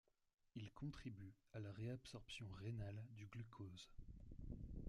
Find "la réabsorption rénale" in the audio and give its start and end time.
1.59-3.05